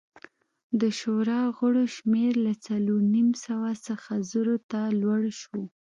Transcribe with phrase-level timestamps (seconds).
[0.81, 5.61] د شورا غړو شمېر له څلور نیم سوه څخه زرو ته لوړ شو